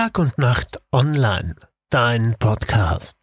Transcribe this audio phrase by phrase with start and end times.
[0.00, 1.56] Tag und Nacht online,
[1.90, 3.18] dein Podcast.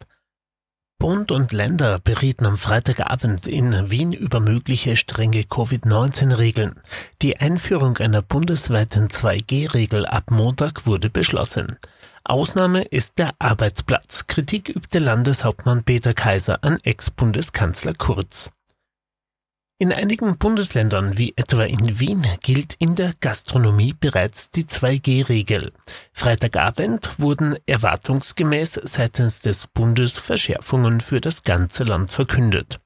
[1.00, 6.80] Bund und Länder berieten am Freitagabend in Wien über mögliche strenge Covid-19-Regeln.
[7.20, 11.78] Die Einführung einer bundesweiten 2G-Regel ab Montag wurde beschlossen.
[12.22, 14.28] Ausnahme ist der Arbeitsplatz.
[14.28, 18.52] Kritik übte Landeshauptmann Peter Kaiser an Ex-Bundeskanzler Kurz.
[19.80, 25.72] In einigen Bundesländern, wie etwa in Wien, gilt in der Gastronomie bereits die 2G-Regel.
[26.12, 32.80] Freitagabend wurden erwartungsgemäß seitens des Bundes Verschärfungen für das ganze Land verkündet.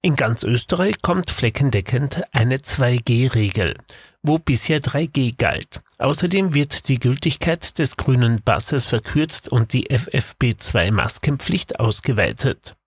[0.00, 3.76] In ganz Österreich kommt fleckendeckend eine 2G-Regel,
[4.22, 5.82] wo bisher 3G galt.
[5.98, 12.77] Außerdem wird die Gültigkeit des grünen Passes verkürzt und die FFP2-Maskenpflicht ausgeweitet.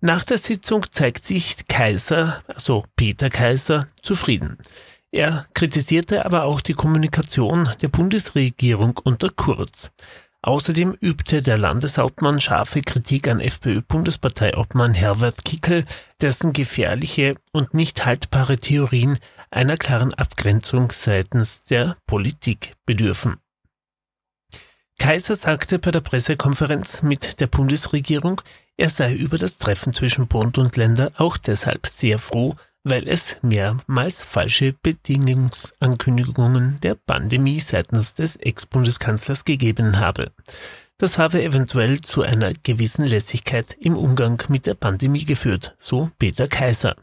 [0.00, 4.58] Nach der Sitzung zeigt sich Kaiser, also Peter Kaiser, zufrieden.
[5.10, 9.92] Er kritisierte aber auch die Kommunikation der Bundesregierung unter Kurz.
[10.42, 15.86] Außerdem übte der Landeshauptmann scharfe Kritik an FPÖ-Bundesparteiobmann Herbert Kickel,
[16.20, 19.18] dessen gefährliche und nicht haltbare Theorien
[19.50, 23.38] einer klaren Abgrenzung seitens der Politik bedürfen.
[24.98, 28.40] Kaiser sagte bei der Pressekonferenz mit der Bundesregierung,
[28.76, 33.38] er sei über das Treffen zwischen Bund und Länder auch deshalb sehr froh, weil es
[33.42, 40.32] mehrmals falsche Bedingungsankündigungen der Pandemie seitens des Ex-Bundeskanzlers gegeben habe.
[40.98, 46.48] Das habe eventuell zu einer gewissen Lässigkeit im Umgang mit der Pandemie geführt, so Peter
[46.48, 46.96] Kaiser.